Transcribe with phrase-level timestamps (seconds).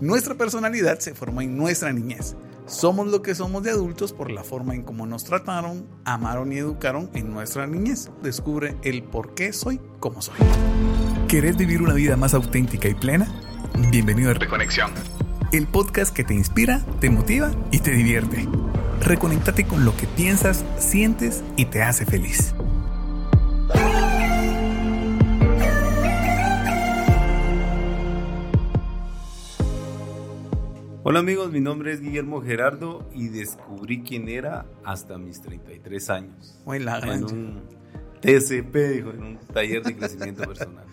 [0.00, 2.34] Nuestra personalidad se forma en nuestra niñez.
[2.66, 6.58] Somos lo que somos de adultos por la forma en cómo nos trataron, amaron y
[6.58, 8.10] educaron en nuestra niñez.
[8.20, 10.34] Descubre el por qué soy como soy.
[11.28, 13.28] ¿Querés vivir una vida más auténtica y plena?
[13.90, 14.90] Bienvenido a Reconexión,
[15.52, 18.48] el podcast que te inspira, te motiva y te divierte.
[19.00, 22.54] Reconéctate con lo que piensas, sientes y te hace feliz.
[31.06, 36.58] Hola amigos, mi nombre es Guillermo Gerardo y descubrí quién era hasta mis 33 años.
[36.64, 37.62] Muy la en un
[38.22, 40.86] TCP, en un taller de crecimiento personal.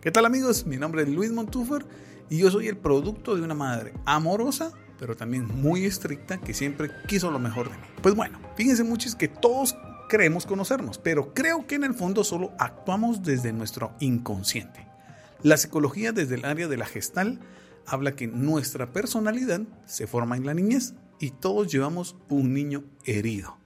[0.00, 0.66] ¿Qué tal amigos?
[0.66, 1.86] Mi nombre es Luis Montúfer
[2.28, 6.90] y yo soy el producto de una madre amorosa, pero también muy estricta que siempre
[7.06, 7.84] quiso lo mejor de mí.
[8.02, 9.76] Pues bueno, fíjense muchos que todos
[10.08, 14.88] creemos conocernos, pero creo que en el fondo solo actuamos desde nuestro inconsciente.
[15.44, 17.38] La psicología desde el área de la gestal
[17.86, 23.56] habla que nuestra personalidad se forma en la niñez y todos llevamos un niño herido.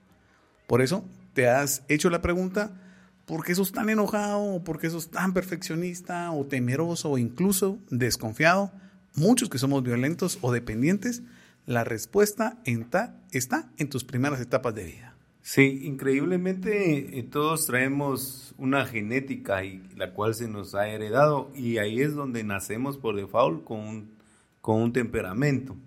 [0.67, 2.81] Por eso te has hecho la pregunta,
[3.25, 4.41] ¿por qué sos tan enojado?
[4.41, 8.71] ¿O por qué sos tan perfeccionista o temeroso o incluso desconfiado?
[9.15, 11.23] Muchos que somos violentos o dependientes,
[11.65, 15.16] la respuesta está en tus primeras etapas de vida.
[15.47, 21.77] Sí, increíblemente eh, todos traemos una genética y la cual se nos ha heredado y
[21.77, 24.11] ahí es donde nacemos por default con un,
[24.59, 25.71] con un temperamento.
[25.71, 25.77] O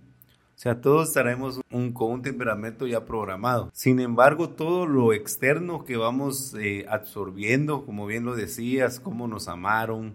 [0.55, 3.71] sea, todos traemos un, con un temperamento ya programado.
[3.75, 9.47] Sin embargo, todo lo externo que vamos eh, absorbiendo, como bien lo decías, cómo nos
[9.47, 10.15] amaron,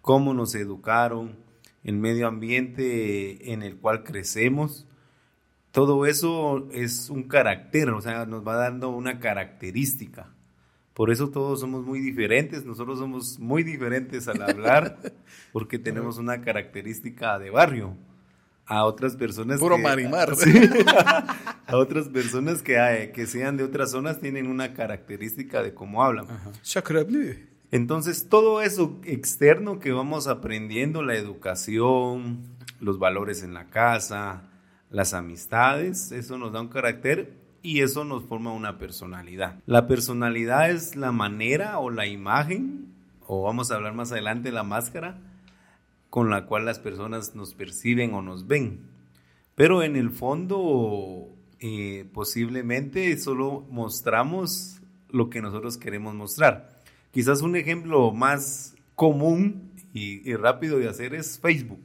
[0.00, 1.36] cómo nos educaron,
[1.84, 4.87] el medio ambiente en el cual crecemos,
[5.72, 10.28] todo eso es un carácter, o sea, nos va dando una característica.
[10.94, 14.98] Por eso todos somos muy diferentes, nosotros somos muy diferentes al hablar
[15.52, 17.94] porque tenemos una característica de barrio.
[18.66, 20.30] A otras personas Puro marimar.
[21.66, 26.26] a otras personas que, que sean de otras zonas tienen una característica de cómo hablan.
[27.70, 32.40] Entonces, todo eso externo que vamos aprendiendo, la educación,
[32.80, 34.42] los valores en la casa,
[34.90, 37.32] las amistades, eso nos da un carácter
[37.62, 39.58] y eso nos forma una personalidad.
[39.66, 42.94] La personalidad es la manera o la imagen,
[43.26, 45.18] o vamos a hablar más adelante, la máscara
[46.10, 48.80] con la cual las personas nos perciben o nos ven.
[49.54, 51.28] Pero en el fondo,
[51.60, 56.80] eh, posiblemente solo mostramos lo que nosotros queremos mostrar.
[57.10, 61.80] Quizás un ejemplo más común y, rápido de hacer es Facebook.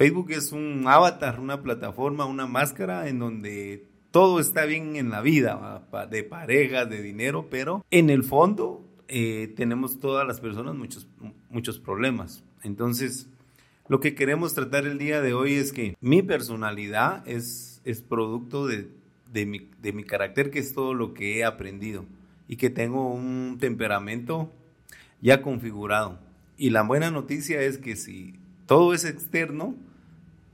[0.00, 5.20] Facebook es un avatar, una plataforma, una máscara en donde todo está bien en la
[5.20, 11.06] vida, de pareja, de dinero, pero en el fondo eh, tenemos todas las personas muchos,
[11.50, 12.42] muchos problemas.
[12.62, 13.28] Entonces,
[13.88, 18.66] lo que queremos tratar el día de hoy es que mi personalidad es, es producto
[18.66, 18.88] de,
[19.30, 22.06] de, mi, de mi carácter, que es todo lo que he aprendido
[22.48, 24.50] y que tengo un temperamento
[25.20, 26.18] ya configurado.
[26.56, 29.76] Y la buena noticia es que si todo es externo,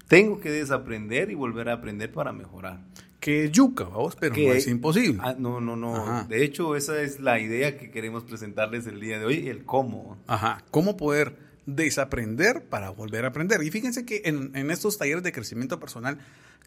[0.08, 2.80] tengo que desaprender y volver a aprender para mejorar.
[3.20, 5.20] Que yuca, vamos, pero no es imposible.
[5.22, 6.24] Ah, no, no, no.
[6.28, 10.16] De hecho, esa es la idea que queremos presentarles el día de hoy, el cómo.
[10.26, 11.36] Ajá, cómo poder
[11.66, 13.62] desaprender para volver a aprender.
[13.62, 16.18] Y fíjense que en, en, estos talleres de crecimiento personal,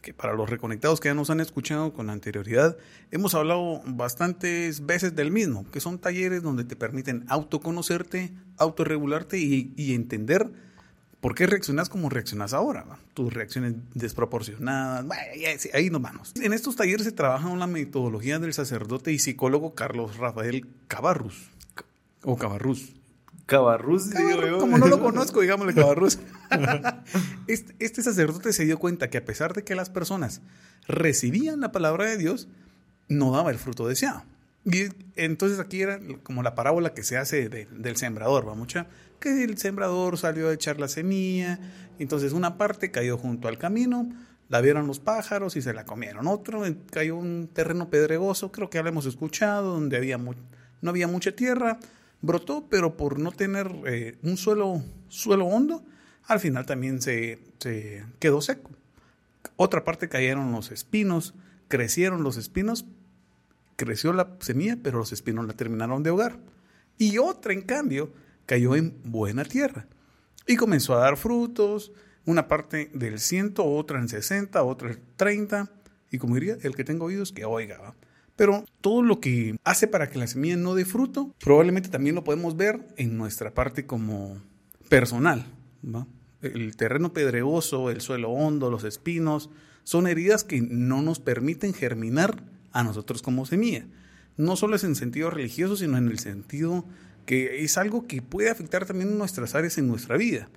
[0.01, 2.77] que para los reconectados que ya nos han escuchado con anterioridad,
[3.11, 9.73] hemos hablado bastantes veces del mismo, que son talleres donde te permiten autoconocerte, autorregularte y,
[9.77, 10.51] y entender
[11.22, 12.85] ¿Por qué reaccionas como reaccionas ahora?
[13.13, 15.06] Tus reacciones desproporcionadas,
[15.74, 16.34] ahí nos vamos.
[16.41, 21.50] En estos talleres se trabaja una metodología del sacerdote y psicólogo Carlos Rafael Cabarrus.
[22.24, 22.94] O Cabarrus.
[23.46, 24.12] Cabarrus,
[24.59, 26.19] Como no lo conozco, digámosle Cabarrus.
[27.47, 30.41] este, este sacerdote se dio cuenta que a pesar de que las personas
[30.88, 32.47] recibían la palabra de Dios,
[33.09, 34.24] no daba el fruto deseado.
[34.66, 38.88] Y entonces aquí era como la parábola que se hace del sembrador, va mucha
[39.19, 41.59] que el sembrador salió a echar la semilla,
[42.00, 44.10] entonces una parte cayó junto al camino,
[44.48, 46.27] la vieron los pájaros y se la comieron.
[46.27, 51.07] Otro cayó un terreno pedregoso, creo que ya lo hemos escuchado, donde había no había
[51.07, 51.80] mucha tierra,
[52.21, 55.83] brotó, pero por no tener eh, un suelo, suelo hondo,
[56.25, 58.72] al final también se, se quedó seco.
[59.56, 61.33] Otra parte cayeron los espinos,
[61.68, 62.86] crecieron los espinos,
[63.75, 66.39] creció la semilla, pero los espinos la terminaron de ahogar.
[66.98, 68.12] Y otra, en cambio,
[68.50, 69.86] cayó en buena tierra
[70.48, 71.92] y comenzó a dar frutos,
[72.25, 75.72] una parte del ciento, otra en 60, otra en 30,
[76.10, 77.94] y como diría, el que tenga oídos que oiga.
[78.36, 82.24] Pero todo lo que hace para que la semilla no dé fruto, probablemente también lo
[82.24, 84.42] podemos ver en nuestra parte como
[84.90, 85.46] personal.
[86.42, 89.51] el terreno pedregoso, el suelo hondo, los espinos,
[89.84, 93.86] son heridas que no nos permiten germinar a nosotros como semilla.
[94.38, 96.86] No solo es en sentido religioso, sino en el sentido
[97.29, 100.49] que es algo que puede afectar también nuestras áreas en nuestra vida.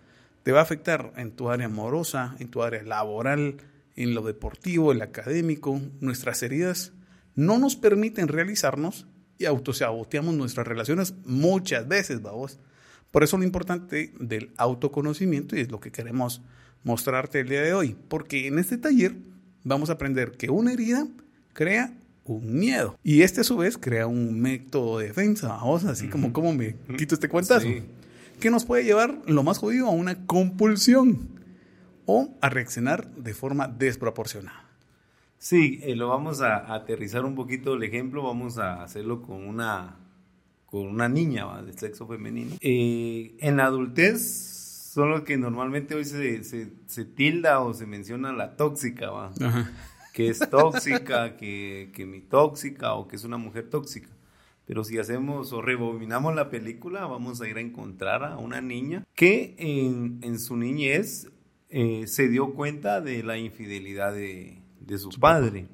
[0.43, 3.59] Te va a afectar en tu área amorosa, en tu área laboral,
[3.95, 5.83] en lo deportivo, en lo académico.
[6.01, 6.95] Nuestras heridas
[7.35, 12.59] no nos permiten realizarnos y autosaboteamos nuestras relaciones muchas veces, vamos.
[13.11, 16.41] Por eso lo importante del autoconocimiento y es lo que queremos
[16.85, 19.15] mostrarte el día de hoy, porque en este taller
[19.63, 21.07] vamos a aprender que una herida
[21.53, 21.93] crea
[22.25, 26.33] un miedo y este a su vez crea un método de defensa, vamos, así como
[26.33, 27.67] cómo me quito este cuentazo,
[28.41, 31.29] que nos puede llevar lo más jodido a una compulsión
[32.07, 34.63] o a reaccionar de forma desproporcionada.
[35.39, 39.97] Sí, eh, lo vamos a, aterrizar un poquito el ejemplo, vamos a hacerlo con una
[40.67, 42.57] con una niña de sexo femenino.
[42.61, 44.23] Eh, en la adultez
[44.93, 49.33] son los que normalmente hoy se, se, tilda o se menciona la tóxica, ¿va?
[50.13, 54.09] Que es tóxica, que, que mi tóxica o que es una mujer tóxica.
[54.67, 59.05] Pero si hacemos o rebobinamos la película, vamos a ir a encontrar a una niña
[59.15, 61.29] que en, en su niñez
[61.69, 65.67] eh, se dio cuenta de la infidelidad de, de su padre.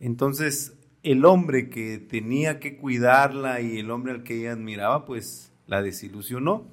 [0.00, 5.52] Entonces, el hombre que tenía que cuidarla y el hombre al que ella admiraba, pues
[5.66, 6.66] la desilusionó.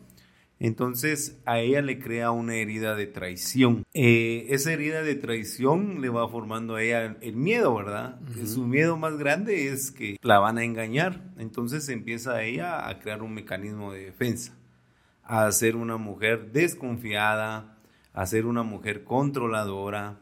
[0.60, 3.84] Entonces a ella le crea una herida de traición.
[3.94, 8.20] Eh, esa herida de traición le va formando a ella el miedo, ¿verdad?
[8.46, 11.22] Su miedo más grande es que la van a engañar.
[11.38, 14.58] Entonces empieza ella a crear un mecanismo de defensa,
[15.24, 17.78] a ser una mujer desconfiada,
[18.14, 20.20] a ser una mujer controladora.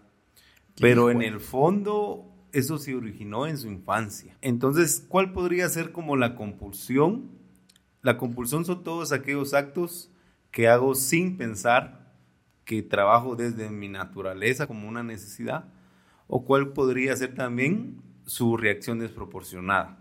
[0.78, 4.38] Pero en el fondo eso se originó en su infancia.
[4.42, 7.32] Entonces, ¿cuál podría ser como la compulsión?
[8.02, 10.12] La compulsión son todos aquellos actos
[10.56, 12.14] que hago sin pensar,
[12.64, 15.66] que trabajo desde mi naturaleza como una necesidad,
[16.28, 20.00] o cuál podría ser también su reacción desproporcionada.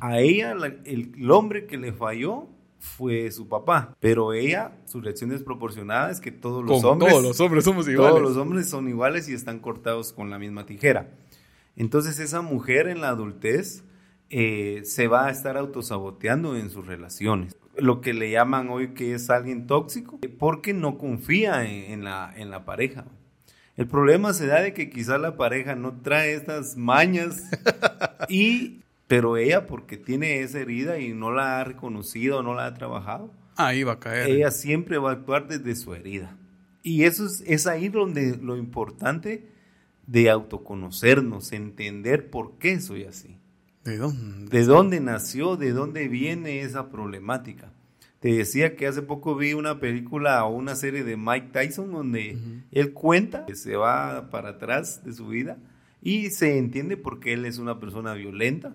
[0.00, 0.54] A ella,
[0.84, 2.46] el, hombre que le falló
[2.78, 7.10] fue su papá, pero ella, su reacción desproporcionada es que todos los hombres...
[7.10, 8.10] Todos los hombres somos iguales.
[8.10, 11.08] Todos los hombres son iguales y están cortados con la misma tijera.
[11.74, 13.82] Entonces esa mujer en la adultez
[14.28, 17.56] eh, se va a estar autosaboteando en sus relaciones.
[17.78, 22.50] Lo que le llaman hoy que es alguien tóxico, porque no confía en, la, en
[22.50, 23.04] la pareja.
[23.76, 27.42] El problema se da de que quizá la pareja no trae estas mañas
[28.28, 32.74] y pero ella porque tiene esa herida y no la ha reconocido, no la ha
[32.74, 33.30] trabajado.
[33.56, 34.28] Ahí va a caer.
[34.28, 36.36] Ella siempre va a actuar desde su herida.
[36.82, 39.48] Y eso es, es ahí donde lo importante
[40.06, 43.35] de autoconocernos, entender por qué soy así.
[43.86, 44.58] ¿De dónde?
[44.58, 45.56] ¿De dónde nació?
[45.56, 47.72] ¿De dónde viene esa problemática?
[48.18, 52.36] Te decía que hace poco vi una película o una serie de Mike Tyson donde
[52.72, 55.58] él cuenta que se va para atrás de su vida
[56.02, 58.74] y se entiende por qué él es una persona violenta,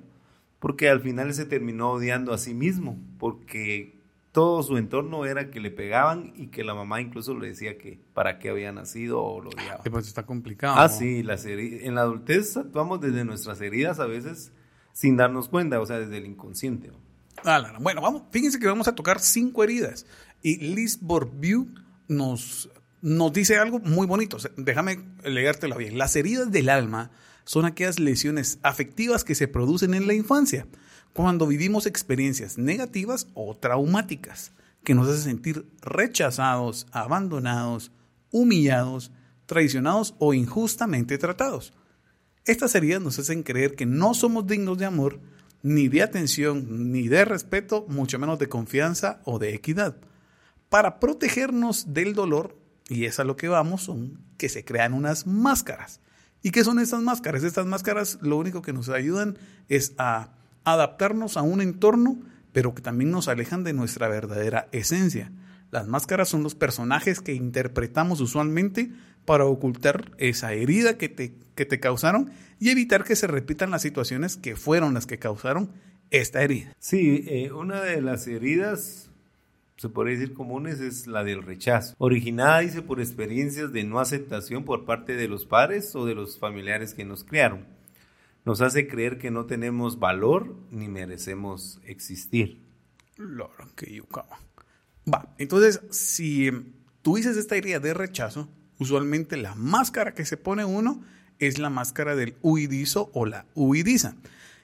[0.60, 4.00] porque al final se terminó odiando a sí mismo, porque
[4.32, 8.00] todo su entorno era que le pegaban y que la mamá incluso le decía que
[8.14, 9.84] para qué había nacido o lo odiaba.
[9.84, 10.76] pues está complicado.
[10.78, 14.54] Ah, sí, en la adultez actuamos desde nuestras heridas a veces
[14.94, 16.92] sin darnos cuenta, o sea, desde el inconsciente.
[17.44, 20.06] Ah, bueno, vamos, fíjense que vamos a tocar cinco heridas
[20.42, 21.68] y Liz Bourbeau
[22.08, 22.70] nos,
[23.02, 24.38] nos dice algo muy bonito.
[24.58, 25.98] déjame leértelo bien.
[25.98, 27.12] Las heridas del alma
[27.44, 30.68] son aquellas lesiones afectivas que se producen en la infancia
[31.14, 37.92] cuando vivimos experiencias negativas o traumáticas que nos hacen sentir rechazados, abandonados,
[38.32, 39.12] humillados,
[39.46, 41.74] traicionados o injustamente tratados.
[42.46, 45.20] Estas heridas nos hacen creer que no somos dignos de amor,
[45.62, 49.98] ni de atención, ni de respeto, mucho menos de confianza o de equidad.
[50.70, 52.58] Para protegernos del dolor,
[52.90, 56.02] y es a lo que vamos, son que se crean unas máscaras.
[56.42, 57.44] ¿Y qué son estas máscaras?
[57.44, 59.38] Estas máscaras lo único que nos ayudan
[59.70, 60.34] es a
[60.64, 62.22] adaptarnos a un entorno,
[62.52, 65.32] pero que también nos alejan de nuestra verdadera esencia.
[65.70, 68.92] Las máscaras son los personajes que interpretamos usualmente
[69.26, 73.82] para ocultar esa herida que te, que te causaron y evitar que se repitan las
[73.82, 75.72] situaciones que fueron las que causaron
[76.10, 76.74] esta herida.
[76.80, 79.10] Sí, eh, una de las heridas,
[79.78, 81.96] se podría decir comunes, es la del rechazo.
[81.98, 86.38] Originada, dice, por experiencias de no aceptación por parte de los padres o de los
[86.38, 87.66] familiares que nos criaron
[88.46, 92.60] nos hace creer que no tenemos valor ni merecemos existir.
[93.76, 94.02] que
[95.12, 96.50] Va, entonces, si
[97.02, 98.50] tú dices esta idea de rechazo,
[98.82, 101.04] usualmente la máscara que se pone uno
[101.38, 104.16] es la máscara del huidizo o la huidiza.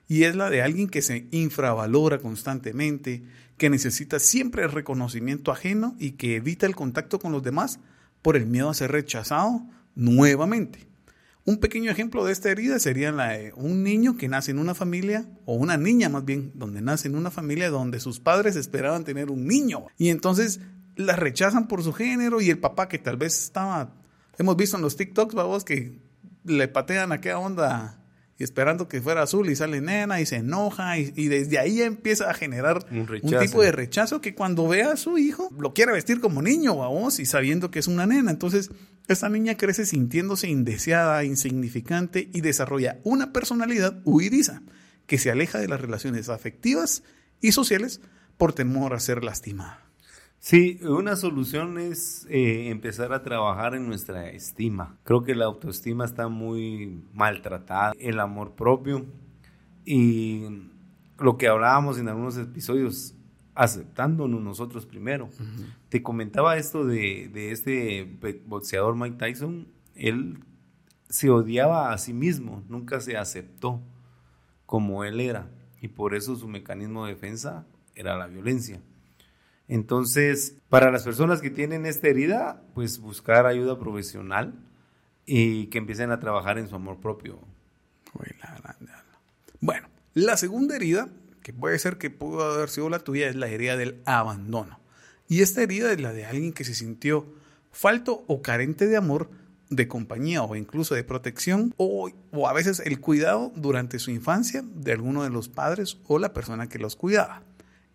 [0.07, 3.21] Y es la de alguien que se infravalora constantemente,
[3.57, 7.79] que necesita siempre el reconocimiento ajeno y que evita el contacto con los demás
[8.23, 9.61] por el miedo a ser rechazado
[9.93, 10.87] nuevamente.
[11.45, 14.73] Un pequeño ejemplo de esta herida sería la de un niño que nace en una
[14.73, 19.03] familia, o una niña más bien, donde nace en una familia donde sus padres esperaban
[19.03, 19.85] tener un niño.
[19.97, 20.59] Y entonces
[20.97, 23.93] la rechazan por su género y el papá que tal vez estaba,
[24.37, 25.99] hemos visto en los TikToks, vamos, que
[26.43, 28.03] le patean a qué onda
[28.39, 32.29] y esperando que fuera azul y sale nena y se enoja y, desde ahí empieza
[32.29, 33.07] a generar un,
[33.39, 37.19] tipo de rechazo que cuando ve a su hijo lo quiere vestir como niño, vamos,
[37.19, 38.29] y sabiendo que es una nena.
[38.29, 38.69] Entonces,
[39.07, 44.61] esta niña crece sintiéndose indeseada, insignificante y desarrolla una personalidad huidiza
[45.07, 47.01] que se aleja de las relaciones afectivas
[47.41, 48.01] y sociales
[48.37, 49.86] por temor a ser lastimada.
[50.39, 54.97] Sí, una solución es eh, empezar a trabajar en nuestra estima.
[55.03, 59.05] Creo que la autoestima está muy maltratada, el amor propio
[59.83, 60.45] y
[61.17, 63.15] lo que hablábamos en algunos episodios,
[63.55, 65.29] aceptándonos nosotros primero.
[65.89, 70.39] Te comentaba esto de, de este boxeador Mike Tyson, él
[71.09, 73.81] se odiaba a sí mismo, nunca se aceptó
[74.65, 75.49] como él era
[75.81, 77.65] y por eso su mecanismo de defensa
[77.95, 78.81] era la violencia.
[79.67, 84.53] Entonces, para las personas que tienen esta herida, pues buscar ayuda profesional
[85.25, 87.39] y que empiecen a trabajar en su amor propio.
[89.59, 91.09] Bueno, la segunda herida,
[91.43, 94.79] que puede ser que pudo haber sido la tuya, es la herida del abandono.
[95.27, 97.25] Y esta herida es la de alguien que se sintió
[97.71, 99.29] falto o carente de amor,
[99.69, 104.63] de compañía o incluso de protección, o, o a veces el cuidado durante su infancia
[104.63, 107.43] de alguno de los padres o la persona que los cuidaba.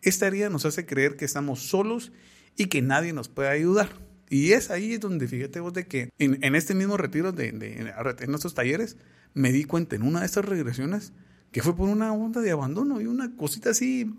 [0.03, 2.13] Esta herida nos hace creer que estamos solos
[2.57, 3.89] y que nadie nos puede ayudar.
[4.29, 8.55] Y es ahí donde fíjate vos de que en, este mismo retiro de, en nuestros
[8.55, 8.97] talleres
[9.35, 11.13] me di cuenta en una de estas regresiones
[11.53, 14.11] que fue por una onda de abandono y una cosita así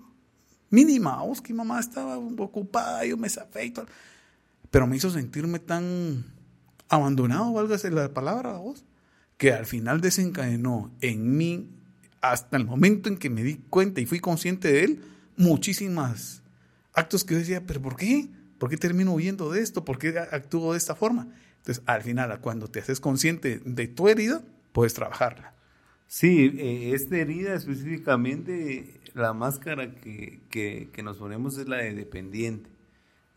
[0.69, 1.21] mínima.
[1.23, 3.87] Vos que mamá estaba ocupada, yo me zafé y todo.
[4.69, 6.25] Pero me hizo sentirme tan
[6.89, 8.85] abandonado, válgase la palabra, vos,
[9.37, 11.69] que al final desencadenó en mí,
[12.21, 15.01] hasta el momento en que me di cuenta y fui consciente de él,
[15.37, 16.41] muchísimas
[16.93, 18.29] actos que yo decía, pero ¿por qué?
[18.57, 19.83] ¿Por qué termino huyendo de esto?
[19.83, 21.27] ¿Por qué actúo de esta forma?
[21.57, 25.53] Entonces, al final, cuando te haces consciente de tu herida, puedes trabajarla.
[26.07, 32.69] Sí, eh, esta herida específicamente, la máscara que, que, nos ponemos es la de dependiente.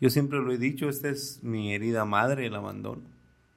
[0.00, 3.02] Yo siempre lo he dicho, esta es mi herida madre, el abandono.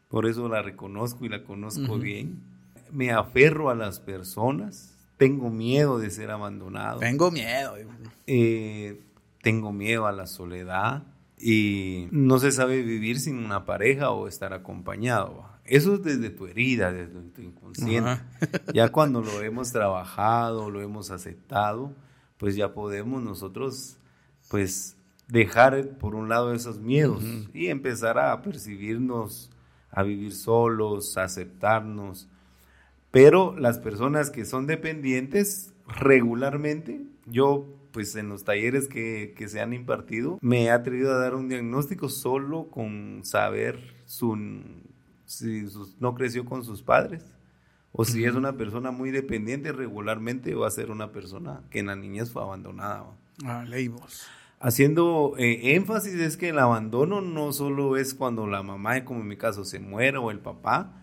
[0.07, 2.39] Por eso la reconozco y la conozco bien.
[2.91, 6.99] Me aferro a las personas, tengo miedo de ser abandonado.
[6.99, 7.75] Tengo miedo.
[8.25, 9.03] Eh,
[9.43, 11.03] tengo miedo a la soledad
[11.37, 15.45] y no se sabe vivir sin una pareja o estar acompañado.
[15.65, 18.21] Eso es desde tu herida, desde tu inconsciente.
[18.73, 21.93] Ya cuando lo hemos trabajado, lo hemos aceptado,
[22.37, 23.97] pues ya podemos nosotros,
[24.49, 24.95] pues,
[25.27, 27.23] dejar por un lado esos miedos
[27.53, 29.51] y empezar a percibirnos,
[29.91, 32.29] a vivir solos, a aceptarnos.
[33.11, 39.73] Pero las personas que son dependientes regularmente, yo pues en los talleres que, se han
[39.73, 44.37] impartido, me he atrevido a dar un diagnóstico solo con saber su,
[45.25, 45.65] si
[45.99, 47.25] no creció con sus padres.
[47.91, 51.87] O si es una persona muy dependiente, regularmente va a ser una persona que en
[51.87, 53.05] la niñez fue abandonada.
[53.43, 54.27] Ah, leímos.
[54.59, 59.27] Haciendo eh, énfasis es que el abandono no solo es cuando la mamá, como en
[59.27, 61.01] mi caso, se muere o el papá,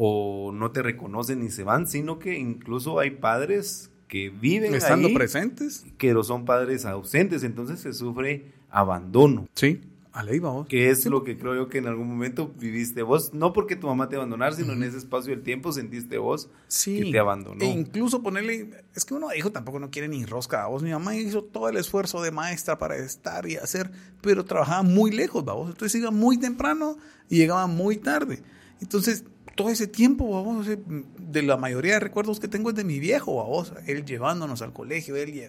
[0.00, 5.12] o no te reconocen y se van, sino que incluso hay padres que viven estando
[5.12, 9.48] presentes, que no son padres ausentes, entonces se sufre abandono.
[9.54, 9.80] Sí.
[10.12, 10.68] A ley vamos.
[10.68, 13.88] Que es lo que creo yo que en algún momento viviste vos, no porque tu
[13.88, 16.48] mamá te abandonara, sino en ese espacio del tiempo sentiste vos
[16.84, 17.62] que te abandonó.
[17.64, 20.82] E incluso ponerle, es que uno hijo tampoco no quiere ni rosca a vos.
[20.84, 23.90] Mi mamá hizo todo el esfuerzo de maestra para estar y hacer,
[24.20, 25.70] pero trabajaba muy lejos, vos.
[25.70, 26.96] Entonces iba muy temprano
[27.28, 28.42] y llegaba muy tarde.
[28.80, 29.24] Entonces
[29.58, 33.34] todo ese tiempo, vamos, de la mayoría de recuerdos que tengo es de mi viejo,
[33.34, 35.42] vamos, él llevándonos al colegio, él y,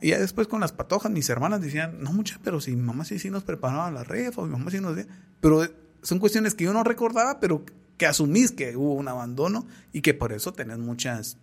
[0.00, 3.04] y ya después con las patojas, mis hermanas decían, no mucha, pero si mi mamá
[3.04, 4.98] sí, sí nos preparaba la refa, mi mamá sí nos
[5.42, 5.62] pero
[6.00, 7.66] son cuestiones que yo no recordaba, pero
[7.98, 11.36] que asumís que hubo un abandono y que por eso tenés muchas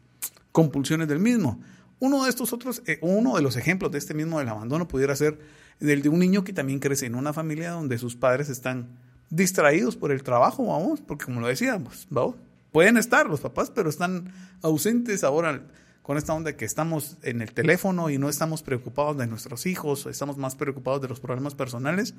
[0.52, 1.62] compulsiones del mismo.
[2.00, 5.16] Uno de estos otros, eh, uno de los ejemplos de este mismo del abandono pudiera
[5.16, 5.38] ser
[5.80, 8.98] el de un niño que también crece en una familia donde sus padres están
[9.32, 12.36] distraídos por el trabajo, vamos, porque como lo decíamos, vamos,
[12.72, 15.64] pueden estar los papás, pero están ausentes ahora
[16.02, 20.06] con esta onda que estamos en el teléfono y no estamos preocupados de nuestros hijos,
[20.06, 22.14] estamos más preocupados de los problemas personales.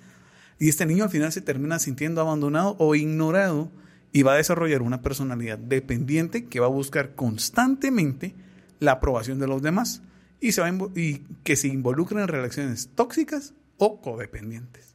[0.59, 3.71] Y este niño al final se termina sintiendo abandonado o ignorado
[4.13, 8.35] y va a desarrollar una personalidad dependiente que va a buscar constantemente
[8.79, 10.03] la aprobación de los demás
[10.41, 14.92] y, se va y que se involucra en relaciones tóxicas o codependientes.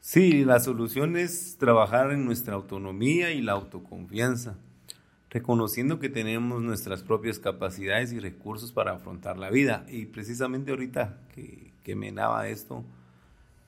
[0.00, 4.56] Sí, la solución es trabajar en nuestra autonomía y la autoconfianza,
[5.28, 9.84] reconociendo que tenemos nuestras propias capacidades y recursos para afrontar la vida.
[9.88, 12.82] Y precisamente ahorita que, que me daba esto,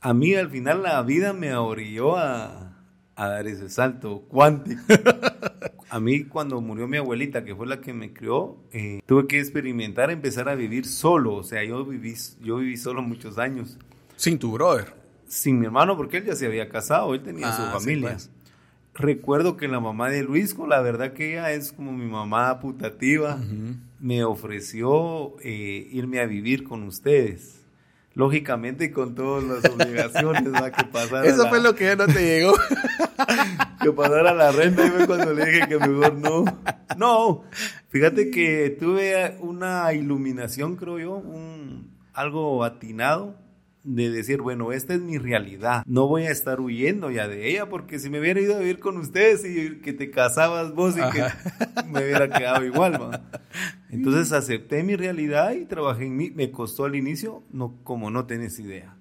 [0.00, 2.78] a mí al final la vida me orilló a,
[3.14, 4.80] a dar ese salto cuántico.
[5.90, 9.38] a mí cuando murió mi abuelita, que fue la que me crió, eh, tuve que
[9.38, 11.34] experimentar, empezar a vivir solo.
[11.34, 13.78] O sea, yo viví, yo viví solo muchos años.
[14.16, 15.01] Sin tu brother.
[15.32, 18.10] Sin mi hermano, porque él ya se había casado, él tenía su Ah, sí, familia.
[18.10, 18.30] pues.
[18.94, 23.38] Recuerdo que la mamá de Luisco, la verdad que ella es como mi mamá putativa,
[23.98, 27.60] me ofreció eh, irme a vivir con ustedes.
[28.14, 30.42] Lógicamente con todas las obligaciones
[30.76, 31.24] que pasara.
[31.26, 32.52] Eso la- fue lo que ya no te llegó.
[33.82, 36.44] que pasara la renta y fue cuando le dije que mejor no.
[36.98, 37.44] No,
[37.88, 43.34] fíjate que tuve una iluminación, creo yo, un, algo atinado
[43.84, 45.82] de decir, bueno, esta es mi realidad.
[45.86, 48.78] No voy a estar huyendo ya de ella porque si me hubiera ido a vivir
[48.78, 51.24] con ustedes y que te casabas vos y que
[51.88, 53.22] me hubiera quedado igual.
[53.90, 56.30] Entonces acepté mi realidad y trabajé en mí.
[56.30, 58.96] Me costó al inicio, no, como no tenés idea.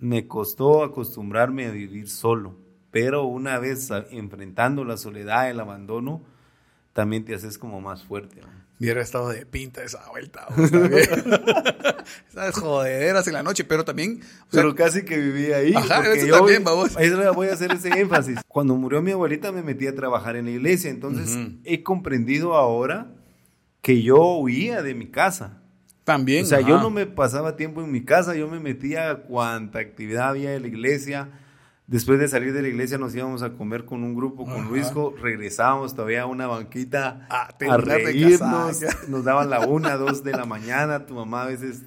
[0.00, 2.56] Me costó acostumbrarme a vivir solo,
[2.90, 6.22] pero una vez enfrentando la soledad, el abandono,
[6.94, 8.40] también te haces como más fuerte.
[8.80, 10.46] Hubiera estado de pinta esa vuelta.
[12.30, 14.20] Esas jodederas en la noche, pero también.
[14.22, 15.74] o sea, Pero casi que viví ahí.
[15.74, 16.96] Ajá, eso yo también, babos.
[16.96, 18.38] ahí voy a hacer ese énfasis.
[18.48, 23.08] Cuando murió mi abuelita me metí a trabajar en la iglesia, entonces he comprendido ahora
[23.82, 25.62] que yo huía de mi casa.
[26.04, 26.44] también.
[26.44, 29.78] O sea, yo no me pasaba tiempo en mi casa, yo me metía a cuanta
[29.78, 31.28] actividad había en la iglesia.
[31.90, 34.68] Después de salir de la iglesia nos íbamos a comer con un grupo, con Ajá.
[34.68, 38.78] Luisco, regresábamos todavía a una banquita A reírnos,
[39.08, 41.82] nos daban la una, dos de la mañana, tu mamá a veces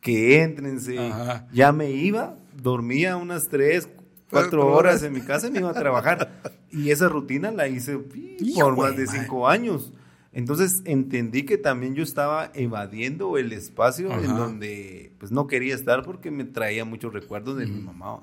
[0.00, 1.48] que entrense, Ajá.
[1.52, 3.88] ya me iba, dormía unas tres,
[4.30, 6.30] cuatro horas en mi casa y me iba a trabajar.
[6.70, 7.98] Y esa rutina la hice
[8.38, 9.92] Hijo por más de cinco años.
[10.32, 16.04] Entonces entendí que también yo estaba evadiendo el espacio en donde pues no quería estar
[16.04, 18.20] porque me traía muchos recuerdos de mi mamá.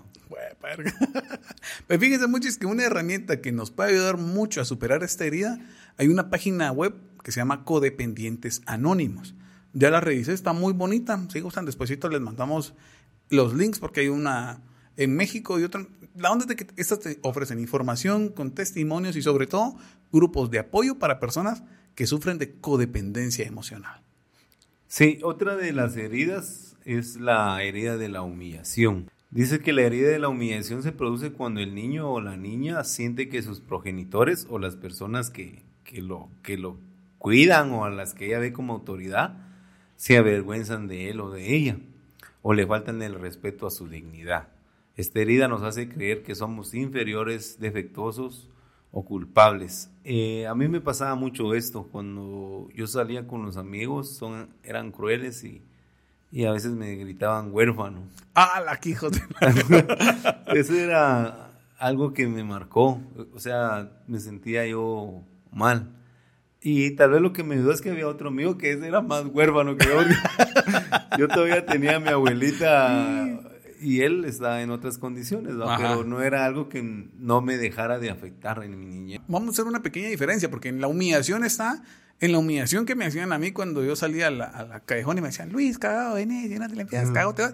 [0.61, 0.93] Verga.
[1.87, 5.25] Pues fíjense mucho, es que una herramienta que nos puede ayudar mucho a superar esta
[5.25, 5.57] herida,
[5.97, 6.93] hay una página web
[7.23, 9.35] que se llama Codependientes Anónimos.
[9.73, 11.21] Ya la revisé, está muy bonita.
[11.29, 12.73] Si gustan, despuesito les mandamos
[13.29, 14.61] los links porque hay una
[14.95, 15.85] en México y otra.
[16.15, 19.77] La onda es de que estas te ofrecen información con testimonios y sobre todo
[20.11, 21.63] grupos de apoyo para personas
[21.97, 24.01] que sufren de codependencia emocional.
[24.87, 29.09] Sí, otra de las heridas es la herida de la humillación.
[29.31, 32.83] Dice que la herida de la humillación se produce cuando el niño o la niña
[32.83, 36.77] siente que sus progenitores o las personas que, que lo, que lo
[37.17, 39.35] cuidan o a las que ella ve como autoridad
[39.95, 41.77] se avergüenzan de él o de ella
[42.43, 44.49] o le faltan el respeto a su dignidad.
[44.97, 48.49] Esta herida nos hace creer que somos inferiores, defectuosos
[48.91, 49.91] o culpables.
[50.03, 54.91] Eh, a mí me pasaba mucho esto cuando yo salía con los amigos, son, eran
[54.91, 55.61] crueles y,
[56.31, 58.03] y a veces me gritaban huérfano.
[58.33, 60.59] ¡Ah, la de...
[60.59, 63.01] Eso era algo que me marcó,
[63.33, 65.21] o sea, me sentía yo
[65.51, 65.93] mal.
[66.61, 69.01] Y tal vez lo que me ayudó es que había otro amigo que ese era
[69.01, 69.99] más huérfano que yo.
[71.17, 73.39] yo todavía tenía a mi abuelita
[73.79, 75.65] y él estaba en otras condiciones, ¿no?
[75.77, 79.21] Pero no era algo que no me dejara de afectar en mi niñez.
[79.27, 81.83] Vamos a hacer una pequeña diferencia, porque en la humillación está,
[82.19, 84.79] en la humillación que me hacían a mí cuando yo salía a la, a la
[84.79, 87.53] callejón y me decían, Luis, cagado, ven, llénate la limpias, cagado, te vas.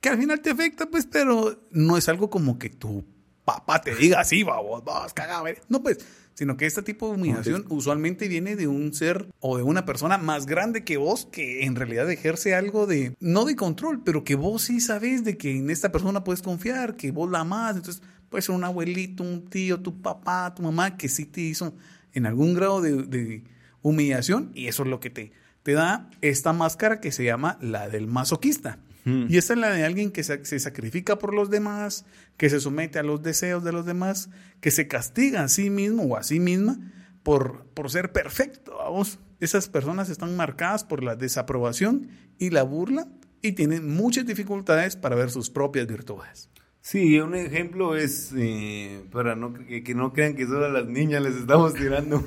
[0.00, 3.04] Que al final te afecta, pues, pero no es algo como que tu
[3.44, 5.56] papá te diga así, vamos, vamos, cagado, ven.
[5.68, 5.98] No, pues,
[6.34, 10.18] sino que este tipo de humillación usualmente viene de un ser o de una persona
[10.18, 14.34] más grande que vos que en realidad ejerce algo de, no de control, pero que
[14.34, 18.02] vos sí sabes de que en esta persona puedes confiar, que vos la amás, entonces
[18.28, 21.74] puede ser un abuelito, un tío, tu papá, tu mamá, que sí te hizo
[22.12, 23.44] en algún grado de, de
[23.82, 27.88] humillación y eso es lo que te, te da esta máscara que se llama la
[27.88, 28.78] del masoquista.
[29.04, 29.26] Hmm.
[29.28, 32.60] Y esta es la de alguien que se, se sacrifica por los demás, que se
[32.60, 36.22] somete a los deseos de los demás, que se castiga a sí mismo o a
[36.22, 36.78] sí misma
[37.22, 38.76] por, por ser perfecto.
[38.78, 43.08] Vamos, esas personas están marcadas por la desaprobación y la burla
[43.42, 46.48] y tienen muchas dificultades para ver sus propias virtudes.
[46.80, 50.86] Sí, un ejemplo es, eh, para no, que, que no crean que solo a las
[50.86, 52.22] niñas les estamos tirando,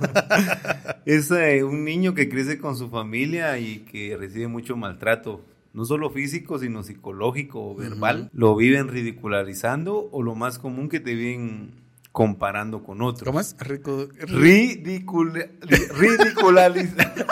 [1.06, 5.46] es eh, un niño que crece con su familia y que recibe mucho maltrato,
[5.78, 8.32] no solo físico, sino psicológico o verbal.
[8.34, 11.76] Lo viven ridicularizando o lo más común que te viven
[12.12, 13.28] comparando con otros.
[13.28, 13.56] ¿Cómo es?
[13.60, 15.52] Rico- Ridicula-
[16.00, 17.26] ridiculalizando.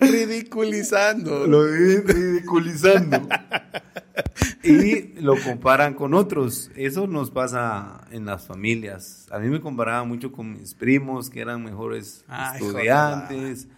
[0.00, 1.46] ridiculizando.
[1.46, 3.26] lo viven ridiculizando.
[4.62, 6.70] y lo comparan con otros.
[6.76, 9.26] Eso nos pasa en las familias.
[9.30, 12.24] A mí me comparaban mucho con mis primos que eran mejores
[12.54, 13.68] estudiantes,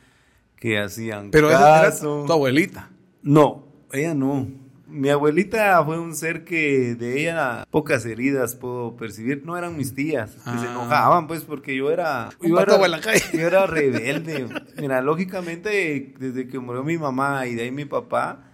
[0.56, 2.18] que hacían Pero caso.
[2.18, 2.88] era tu abuelita.
[3.22, 4.48] No, ella no.
[4.86, 9.42] Mi abuelita fue un ser que de ella pocas heridas puedo percibir.
[9.46, 10.70] No eran mis tías, que se ah.
[10.70, 12.28] enojaban, pues, porque yo era.
[12.42, 12.76] Yo era,
[13.32, 14.48] yo era rebelde.
[14.76, 18.44] Mira, lógicamente, desde que murió mi mamá y de ahí mi papá,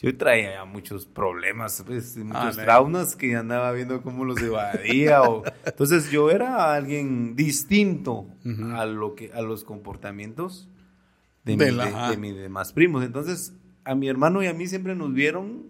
[0.00, 5.22] yo traía muchos problemas, pues, muchos traumas que andaba viendo cómo los evadía.
[5.24, 5.42] o...
[5.66, 8.26] Entonces, yo era alguien distinto
[8.74, 10.70] a, lo que, a los comportamientos
[11.44, 13.04] de, de mis demás primos.
[13.04, 13.52] Entonces,
[13.84, 15.68] a mi hermano y a mí siempre nos vieron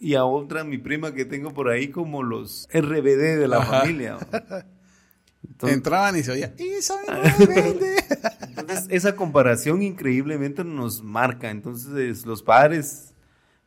[0.00, 4.18] y a otra, mi prima que tengo por ahí, como los RBD de la familia.
[5.62, 11.50] Entraban y se oía, Entonces, esa comparación increíblemente nos marca.
[11.50, 13.14] Entonces, los padres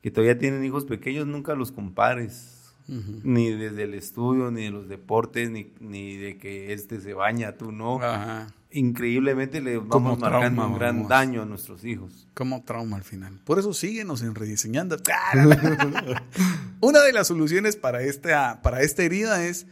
[0.01, 2.53] que todavía tienen hijos pequeños, nunca los compares.
[2.87, 7.57] Ni desde el estudio, ni de los deportes, ni, ni de que este se baña,
[7.57, 8.01] tú no.
[8.01, 12.27] Ajá increíblemente le vamos marcando un gran daño a nuestros hijos.
[12.33, 13.39] Como trauma al final.
[13.43, 14.97] Por eso síguenos en Rediseñando.
[16.81, 19.67] Una de las soluciones para esta, para esta herida es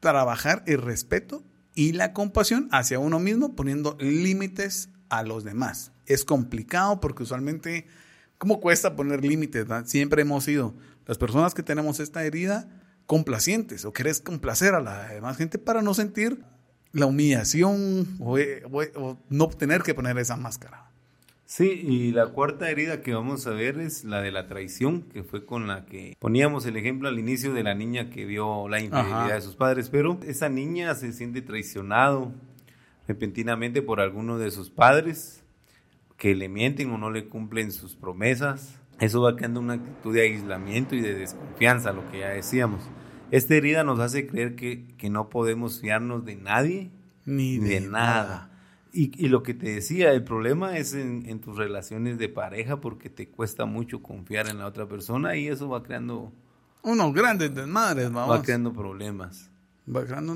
[0.00, 5.92] trabajar el respeto y la compasión hacia uno mismo poniendo límites a los demás.
[6.06, 7.86] Es complicado porque usualmente,
[8.38, 9.66] ¿cómo cuesta poner límites?
[9.84, 10.74] Siempre hemos sido
[11.06, 12.68] las personas que tenemos esta herida
[13.06, 16.44] complacientes o querés complacer a la demás gente para no sentir
[16.92, 18.06] la humillación
[18.38, 20.90] eh, o, no tener que poner esa máscara.
[21.44, 25.24] Sí, y la cuarta herida que vamos a ver es la de la traición, que
[25.24, 28.80] fue con la que poníamos el ejemplo al inicio de la niña que vio la
[28.80, 32.32] infidelidad de sus padres, pero esa niña se siente traicionado
[33.08, 35.42] repentinamente por alguno de sus padres
[36.16, 38.78] que le mienten o no le cumplen sus promesas.
[39.00, 42.82] Eso va creando una actitud de aislamiento y de desconfianza, lo que ya decíamos.
[43.30, 46.90] Esta herida nos hace creer que, no podemos fiarnos de nadie
[47.24, 48.50] ni de, nada.
[48.92, 53.28] Y, lo que te decía, el problema es en, tus relaciones de pareja porque te
[53.28, 56.32] cuesta mucho confiar en la otra persona y eso va creando...
[56.82, 58.38] Unos grandes desmadres, vamos.
[58.38, 59.50] Va creando problemas.
[59.94, 60.34] Va creando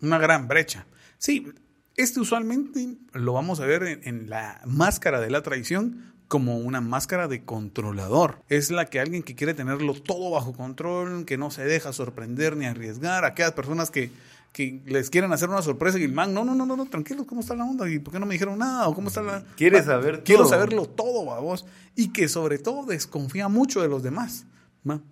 [0.00, 0.86] una gran brecha.
[1.18, 1.52] Sí,
[1.96, 7.28] este usualmente lo vamos a ver en la máscara de la traición como una máscara
[7.28, 8.42] de controlador.
[8.48, 12.56] Es la que alguien que quiere tenerlo todo bajo control, que no se deja sorprender
[12.56, 13.24] ni arriesgar.
[13.24, 14.10] Aquellas personas que,
[14.52, 17.26] que les quieren hacer una sorpresa y el man, no, no, no, no, no, tranquilo,
[17.26, 17.88] ¿cómo está la onda?
[17.88, 18.88] ¿Y por qué no me dijeron nada?
[18.88, 19.44] ¿O cómo está la...?
[19.56, 21.64] Quiere saber Quiero saberlo todo, a vos.
[21.94, 24.46] Y que sobre todo desconfía mucho de los demás.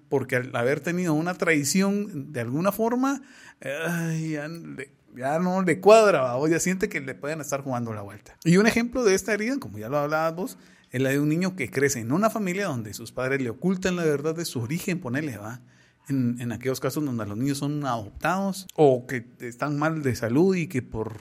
[0.08, 3.22] Porque al haber tenido una traición de alguna forma,
[3.60, 8.36] ya, no le cuadra, vos ya siente que le pueden estar jugando la vuelta.
[8.44, 10.58] Y un ejemplo de esta herida, como ya lo hablabas vos,
[10.94, 13.96] es la de un niño que crece en una familia donde sus padres le ocultan
[13.96, 15.60] la verdad de su origen, ponele, va.
[16.08, 20.54] En, en, aquellos casos donde los niños son adoptados o que están mal de salud
[20.54, 21.16] y que por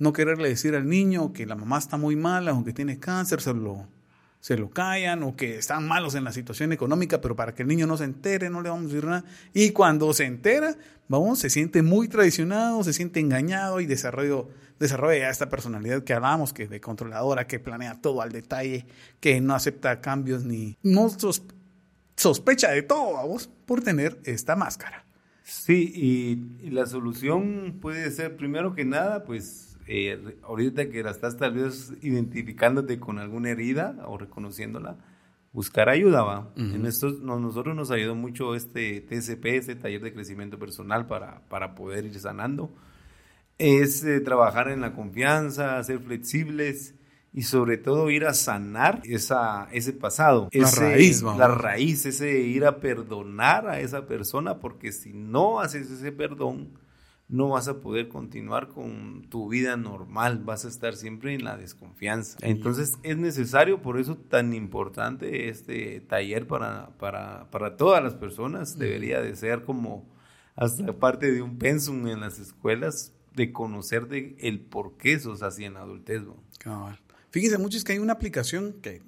[0.00, 3.40] no quererle decir al niño que la mamá está muy mala o que tiene cáncer,
[3.40, 3.86] se lo,
[4.40, 7.68] se lo callan o que están malos en la situación económica, pero para que el
[7.68, 9.24] niño no se entere no le vamos a decir nada.
[9.52, 15.30] Y cuando se entera, vamos, se siente muy traicionado, se siente engañado y desarrollo desarrolla
[15.30, 18.86] esta personalidad que hablábamos, que de controladora, que planea todo al detalle,
[19.20, 21.08] que no acepta cambios ni no
[22.16, 25.04] sospecha de todo, vamos, por tener esta máscara.
[25.42, 25.92] Sí,
[26.62, 31.54] y, la solución puede ser, primero que nada, pues eh, ahorita que la estás tal
[31.54, 34.96] vez identificándote con alguna herida o reconociéndola,
[35.52, 36.52] buscar ayuda, va.
[36.56, 41.74] En esto nosotros nos ayudó mucho este TCP, este taller de crecimiento personal para, para
[41.74, 42.72] poder ir sanando
[43.58, 46.94] es eh, trabajar en la confianza, ser flexibles
[47.32, 50.48] y sobre todo ir a sanar esa, ese pasado.
[50.52, 55.90] La raíz, La raíz, ese ir a perdonar a esa persona, porque si no haces
[55.90, 56.78] ese perdón,
[57.28, 61.56] no vas a poder continuar con tu vida normal, vas a estar siempre en la
[61.56, 62.38] desconfianza.
[62.42, 68.78] Entonces es necesario, por eso tan importante este taller para, para, para todas las personas,
[68.78, 70.06] debería de ser como
[70.54, 75.42] hasta parte de un pensum en las escuelas de conocer de el por qué sos
[75.42, 76.22] así en adultez.
[77.30, 79.02] Fíjense mucho es que hay una aplicación que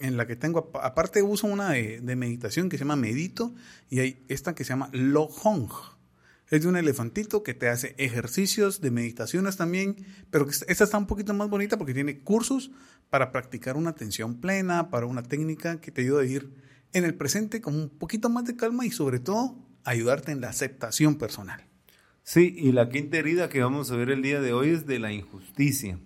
[0.00, 3.54] en la que tengo, aparte uso una de, meditación que se llama Medito
[3.90, 5.70] y hay esta que se llama Hong.
[6.48, 9.96] Es de un elefantito que te hace ejercicios de meditaciones también,
[10.30, 12.70] pero esta está un poquito más bonita porque tiene cursos
[13.10, 16.52] para practicar una atención plena, para una técnica que te ayuda a ir
[16.92, 20.50] en el presente con un poquito más de calma y sobre todo ayudarte en la
[20.50, 21.64] aceptación personal.
[22.28, 24.98] Sí, y la quinta herida que vamos a ver el día de hoy es de
[24.98, 26.00] la injusticia.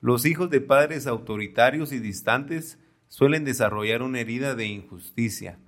[0.00, 5.60] Los hijos de padres autoritarios y distantes suelen desarrollar una herida de injusticia.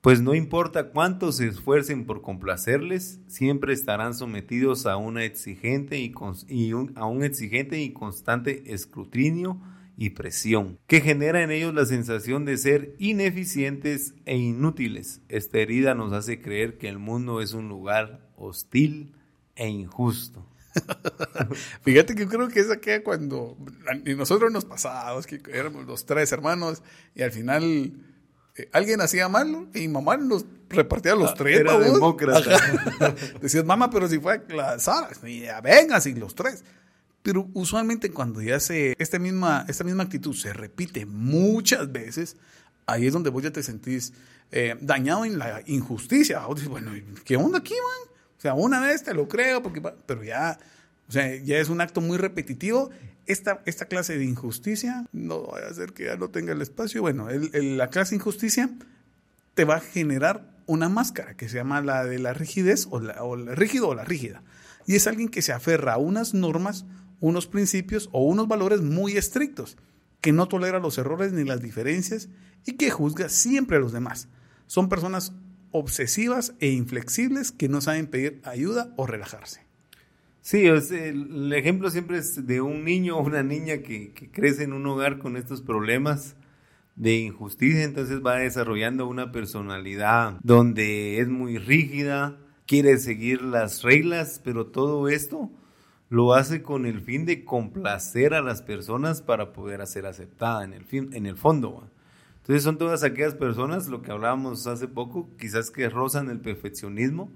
[0.00, 6.12] Pues no importa cuánto se esfuercen por complacerles, siempre estarán sometidos a, una exigente y,
[6.94, 9.60] a un exigente y constante escrutinio
[9.96, 15.22] y presión, que genera en ellos la sensación de ser ineficientes e inútiles.
[15.28, 19.16] Esta herida nos hace creer que el mundo es un lugar hostil
[19.56, 20.44] e injusto.
[21.82, 23.56] Fíjate que yo creo que esa queda cuando
[24.16, 26.82] nosotros nos pasábamos, que éramos los tres hermanos
[27.14, 27.92] y al final
[28.56, 31.60] eh, alguien hacía mal y mamá nos repartía los ah, tres.
[31.60, 32.58] Era demócrata.
[33.40, 36.64] Decías, mamá, pero si fue la Sara, ya venga, así los tres.
[37.22, 42.36] Pero usualmente cuando ya se, esta misma, esta misma actitud se repite muchas veces,
[42.86, 44.12] ahí es donde vos ya te sentís
[44.52, 46.42] eh, dañado en la injusticia.
[46.68, 46.92] bueno,
[47.24, 48.13] ¿qué onda aquí, man?
[48.44, 50.58] Sea, una vez te lo creo, porque, pero ya,
[51.08, 52.90] o sea, ya es un acto muy repetitivo.
[53.24, 57.00] Esta, esta clase de injusticia no vaya a hacer que ya no tenga el espacio.
[57.00, 58.68] Bueno, la clase de injusticia
[59.54, 63.22] te va a generar una máscara que se llama la de la rigidez o la,
[63.22, 64.42] o la rígido o la rígida.
[64.86, 66.84] Y es alguien que se aferra a unas normas
[67.20, 69.78] unos principios o unos valores muy estrictos,
[70.20, 72.28] que no tolera los errores ni las diferencias
[72.66, 74.28] y que juzga siempre a los demás.
[74.66, 75.32] Son personas
[75.74, 79.62] obsesivas e inflexibles que no saben pedir ayuda o relajarse.
[80.40, 84.72] Sí, el ejemplo siempre es de un niño o una niña que, que, crece en
[84.72, 86.36] un hogar con estos problemas
[86.94, 94.40] de injusticia, entonces va desarrollando una personalidad donde es muy rígida, quiere seguir las reglas,
[94.44, 95.50] pero todo esto
[96.08, 100.72] lo hace con el fin de complacer a las personas para poder ser aceptada en
[100.72, 101.90] el, fin, en el fondo.
[102.44, 107.32] Entonces son todas aquellas personas, lo que hablábamos hace poco, quizás que rozan el perfeccionismo,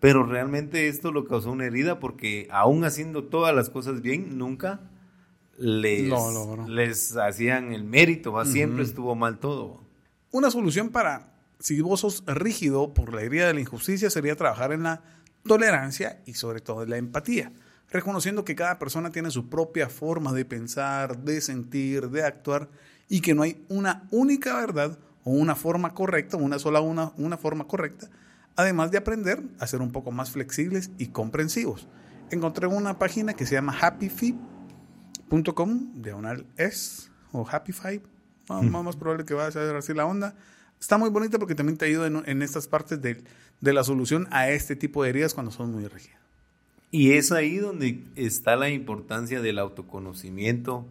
[0.00, 4.80] pero realmente esto lo causó una herida porque aún haciendo todas las cosas bien, nunca
[5.58, 6.10] les,
[6.68, 9.82] les hacían el mérito, siempre estuvo mal todo.
[10.30, 14.72] Una solución para, si vos sos rígido por la herida de la injusticia, sería trabajar
[14.72, 15.02] en la
[15.46, 17.52] tolerancia y sobre todo en la empatía
[17.90, 22.68] reconociendo que cada persona tiene su propia forma de pensar, de sentir, de actuar
[23.08, 27.36] y que no hay una única verdad o una forma correcta, una sola una, una
[27.36, 28.08] forma correcta,
[28.56, 31.88] además de aprender a ser un poco más flexibles y comprensivos.
[32.30, 34.40] Encontré una página que se llama happyfi.com,
[36.02, 38.00] diagonal es, o happyfi,
[38.48, 40.34] más, más probable que vaya a ser así la onda.
[40.80, 43.22] Está muy bonita porque también te ayuda en, en estas partes de,
[43.60, 46.20] de la solución a este tipo de heridas cuando son muy rígidas.
[46.90, 50.86] Y es ahí donde está la importancia del autoconocimiento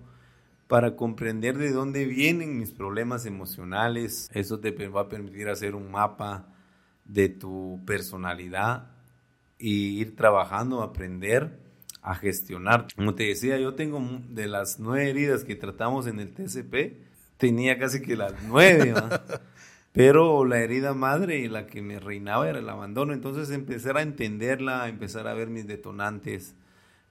[0.67, 4.29] para comprender de dónde vienen mis problemas emocionales.
[4.33, 6.47] Eso te va a permitir hacer un mapa
[7.05, 8.91] de tu personalidad
[9.59, 11.59] y ir trabajando, aprender
[12.01, 12.87] a gestionar.
[12.95, 16.97] Como te decía, yo tengo de las nueve heridas que tratamos en el TCP,
[17.37, 18.93] tenía casi que las nueve.
[19.91, 23.13] Pero la herida madre y la que me reinaba era el abandono.
[23.13, 26.53] Entonces empezar a entenderla, empezar a ver mis detonantes,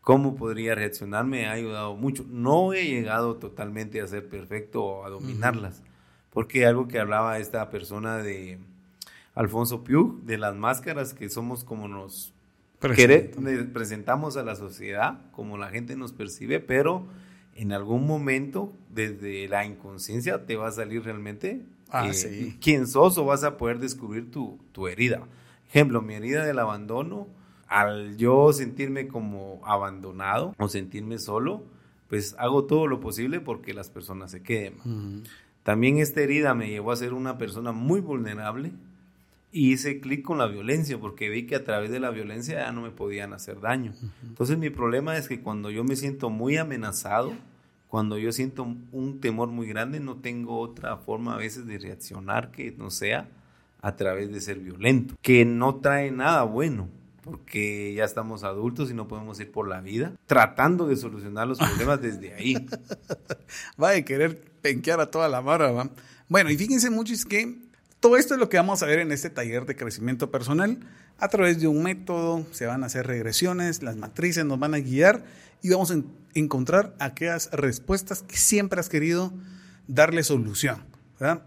[0.04, 2.24] cómo podría reaccionar, me ha ayudado mucho.
[2.28, 5.82] No he llegado totalmente a ser perfecto o a dominarlas,
[6.30, 8.58] porque algo que hablaba esta persona de
[9.34, 12.32] Alfonso Piu, de las máscaras que somos como nos
[13.72, 17.06] presentamos a la sociedad, como la gente nos percibe, pero
[17.56, 23.16] en algún momento, desde la inconsciencia, te va a salir realmente Ah, eh, quién sos
[23.18, 25.22] o vas a poder descubrir tu, tu herida.
[25.68, 27.28] Ejemplo, mi herida del abandono,
[27.68, 31.62] al yo sentirme como abandonado o sentirme solo,
[32.08, 35.24] pues hago todo lo posible porque las personas se queden.
[35.62, 38.72] También esta herida me llevó a ser una persona muy vulnerable
[39.50, 42.72] y hice clic con la violencia porque vi que a través de la violencia ya
[42.72, 43.94] no me podían hacer daño.
[44.22, 47.32] Entonces mi problema es que cuando yo me siento muy amenazado,
[47.88, 52.50] cuando yo siento un temor muy grande, no tengo otra forma a veces de reaccionar
[52.50, 53.28] que no sea
[53.80, 56.88] a través de ser violento, que no trae nada bueno,
[57.24, 61.58] porque ya estamos adultos y no podemos ir por la vida tratando de solucionar los
[61.58, 62.66] problemas desde ahí.
[63.82, 65.90] Va a querer penquear a toda la barra, ¿va?
[66.28, 67.58] Bueno, y fíjense muchos que
[68.00, 70.78] todo esto es lo que vamos a ver en este taller de crecimiento personal.
[71.18, 74.78] A través de un método se van a hacer regresiones, las matrices nos van a
[74.78, 75.24] guiar
[75.62, 76.02] y vamos a
[76.34, 79.32] encontrar aquellas respuestas que siempre has querido
[79.86, 80.93] darle solución.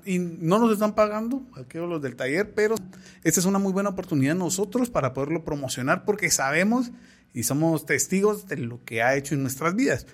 [0.06, 2.75] Y no nos están pagando, aquellos los del taller, pero
[3.23, 6.91] esta es una muy buena oportunidad nosotros para poderlo promocionar porque sabemos
[7.34, 10.08] y somos testigos de lo que ha hecho en nuestras vidas.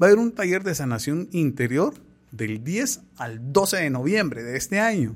[0.00, 1.94] Va a haber un taller de sanación interior
[2.32, 5.14] del 10 al 12 de noviembre de este año.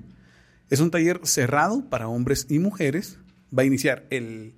[0.70, 3.18] Es un taller cerrado para hombres y mujeres.
[3.56, 4.54] Va a iniciar el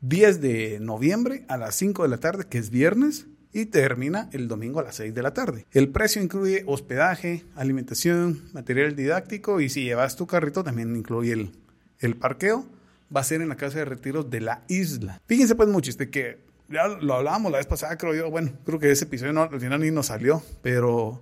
[0.00, 4.48] 10 de noviembre a las 5 de la tarde, que es viernes, y termina el
[4.48, 5.66] domingo a las 6 de la tarde.
[5.72, 11.52] El precio incluye hospedaje, alimentación, material didáctico y si llevas tu carrito también incluye el,
[11.98, 12.66] el parqueo.
[13.14, 15.20] Va a ser en la casa de retiros de la isla.
[15.26, 18.78] Fíjense pues mucho, de que ya lo hablábamos la vez pasada, creo yo, bueno, creo
[18.78, 21.20] que ese episodio no, al final ni nos salió, pero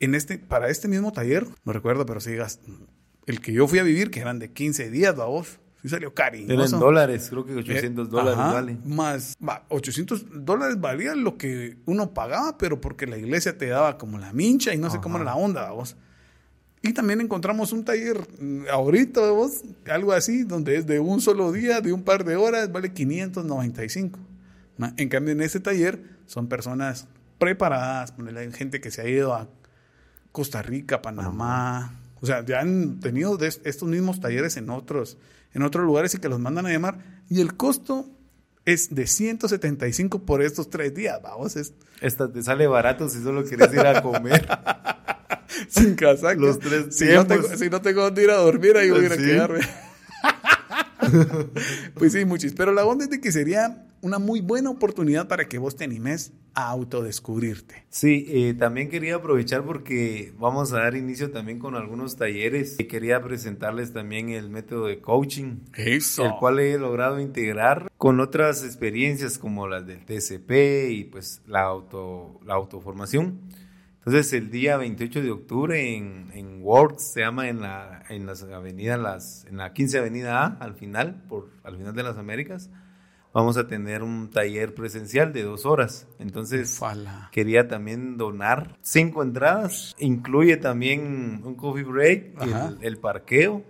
[0.00, 2.32] en este, para este mismo taller, no recuerdo, pero si
[3.26, 6.52] el que yo fui a vivir, que eran de 15 días, vos, sí salió cariñoso.
[6.52, 8.78] Eran dólares, creo que 800 Eh, dólares ajá, vale.
[8.84, 13.98] Más, va, 800 dólares valía lo que uno pagaba, pero porque la iglesia te daba
[13.98, 15.96] como la mincha y no sé cómo era la onda, vos.
[16.82, 21.52] Y también encontramos un taller mm, ahorita, vos, algo así, donde es de un solo
[21.52, 24.18] día, de un par de horas, vale 595.
[24.78, 27.06] Ma, En cambio, en este taller son personas
[27.38, 29.48] preparadas, hay gente que se ha ido a
[30.32, 35.16] Costa Rica, Panamá, o sea, ya han tenido estos mismos talleres en otros,
[35.54, 37.22] en otros lugares y que los mandan a llamar.
[37.28, 38.08] Y el costo
[38.64, 43.44] es de 175 por estos tres días, vamos, es Esta te sale barato si solo
[43.44, 44.46] quieres ir a comer.
[45.68, 46.34] sin casaca.
[46.34, 49.06] Los tres si, no tengo, si no tengo dónde ir a dormir, ahí voy a
[49.06, 49.60] ir a quedarme.
[51.94, 52.52] pues sí, muchis.
[52.54, 55.84] Pero la onda es de que sería una muy buena oportunidad para que vos te
[55.84, 57.84] animes a autodescubrirte.
[57.88, 62.78] Sí, eh, también quería aprovechar porque vamos a dar inicio también con algunos talleres.
[62.78, 66.24] Y quería presentarles también el método de coaching, Eso.
[66.24, 71.62] el cual he logrado integrar con otras experiencias como las del TCP y pues la,
[71.62, 73.40] auto, la autoformación.
[73.98, 78.42] Entonces el día 28 de octubre en, en Works, se llama en la, en las
[78.42, 82.70] avenidas, las, en la 15 Avenida A, al final, por, al final de las Américas,
[83.32, 86.06] vamos a tener un taller presencial de dos horas.
[86.18, 87.28] Entonces Fala.
[87.32, 89.94] quería también donar cinco entradas.
[89.98, 93.64] Incluye también un coffee break, el, el parqueo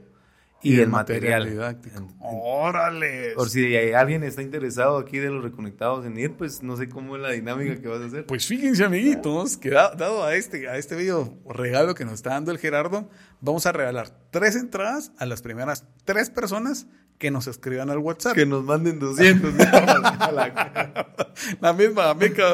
[0.62, 1.48] y, el, material.
[1.48, 1.98] didáctico.
[1.98, 3.32] En- Órale.
[3.34, 6.88] Por si hay- alguien está interesado aquí de los reconectados en ir, pues no sé
[6.88, 8.26] cómo es la dinámica que vas a hacer.
[8.26, 12.30] Pues fíjense, amiguitos, que da- dado a este, a este video regalo que nos está
[12.30, 13.08] dando el Gerardo,
[13.40, 16.86] vamos a regalar tres entradas a las primeras tres personas
[17.18, 18.34] que nos escriban al WhatsApp.
[18.34, 19.52] que nos manden 200.
[21.60, 22.44] La misma amiga,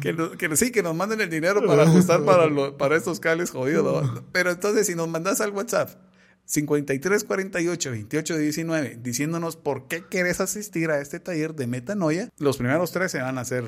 [0.00, 3.20] que, nos- que sí, que nos manden el dinero para ajustar para, lo- para estos
[3.20, 4.04] cables jodidos.
[4.14, 4.24] ¿no?
[4.32, 5.90] Pero entonces, si nos mandas al WhatsApp
[6.50, 12.56] 53 48 28 19 diciéndonos por qué querés asistir a este taller de metanoia, los
[12.56, 13.64] primeros tres se van a hacer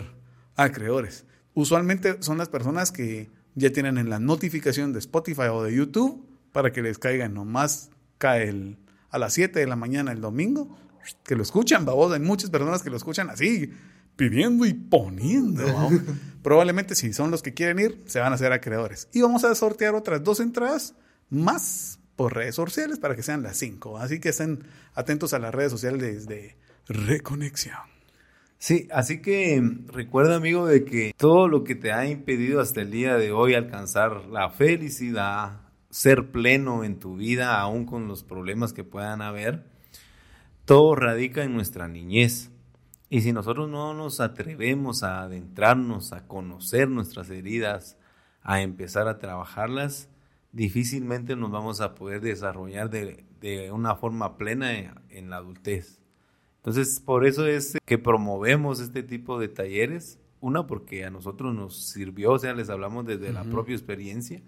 [0.57, 1.25] acreedores.
[1.55, 6.27] Usualmente son las personas que ya tienen en la notificación de Spotify o de YouTube
[6.51, 8.79] para que les caigan nomás cae el,
[9.11, 10.77] a las 7 de la mañana el domingo
[11.23, 12.13] que lo escuchan, babos.
[12.13, 13.73] Hay muchas personas que lo escuchan así,
[14.17, 15.65] pidiendo y poniendo.
[16.43, 19.09] Probablemente si son los que quieren ir, se van a hacer acreedores.
[19.13, 20.95] Y vamos a sortear otras dos entradas
[21.31, 23.99] más por redes sociales para que sean las cinco.
[23.99, 27.93] Así que estén atentos a las redes sociales de Reconexión.
[28.63, 32.83] Sí, así que mm, recuerda, amigo, de que todo lo que te ha impedido hasta
[32.83, 38.23] el día de hoy alcanzar la felicidad, ser pleno en tu vida, aún con los
[38.23, 39.65] problemas que puedan haber,
[40.65, 42.53] todo radica en nuestra niñez.
[43.11, 47.99] Y si nosotros no nos atrevemos a adentrarnos, a conocer nuestras heridas,
[48.43, 50.09] a empezar a trabajarlas,
[50.53, 56.01] difícilmente nos vamos a poder desarrollar de, de una forma plena en- en la adultez.
[56.59, 60.19] Entonces, por eso es que promovemos este tipo de talleres.
[60.41, 64.43] Una, porque a nosotros nos sirvió, o sea, les hablamos desde la propia experiencia.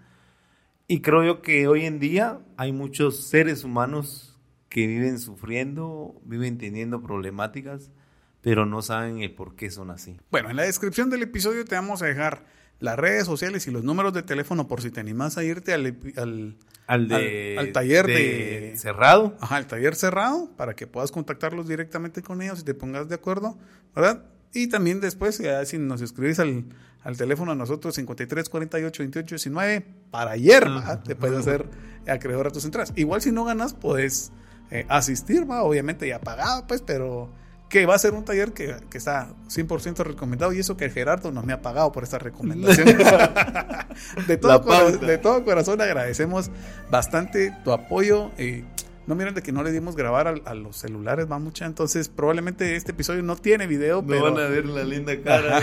[0.87, 4.37] Y creo yo que hoy en día hay muchos seres humanos
[4.69, 7.91] que viven sufriendo, viven teniendo problemáticas,
[8.41, 10.17] pero no saben el por qué son así.
[10.31, 12.45] Bueno, en la descripción del episodio te vamos a dejar
[12.79, 15.85] las redes sociales y los números de teléfono por si te animas a irte al,
[16.17, 16.55] al,
[16.87, 19.35] Al, de, Al- al taller de- cerrado.
[19.39, 23.15] Ajá, el taller cerrado para que puedas contactarlos directamente con ellos y te pongas de
[23.15, 23.57] acuerdo,
[23.95, 24.23] ¿verdad?
[24.53, 26.65] Y también después, ya si nos escribís al,
[27.03, 31.03] al teléfono a nosotros 53 48 28 19 para ayer, ¿verdad?
[31.03, 31.65] te puedes hacer
[32.07, 32.93] acreedor a tus entradas.
[32.95, 34.31] Igual si no ganas, puedes
[34.71, 35.63] eh, asistir, ¿va?
[35.63, 37.33] Obviamente ya pagado, pues, pero
[37.69, 41.31] que va a ser un taller que, que está 100% recomendado y eso que Gerardo
[41.31, 42.85] nos me ha pagado por esta recomendación.
[44.27, 45.05] de, todo La cora- pauta.
[45.05, 46.51] de todo corazón agradecemos
[46.89, 48.31] bastante tu apoyo.
[48.37, 48.63] eh,
[49.07, 51.65] no miren de que no le dimos grabar a, a los celulares, va mucha.
[51.65, 55.61] Entonces, probablemente este episodio no tiene video, No pero, van a ver la linda cara.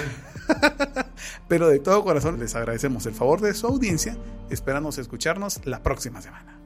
[1.49, 4.17] pero de todo corazón les agradecemos el favor de su audiencia.
[4.51, 6.59] Esperamos escucharnos la próxima semana.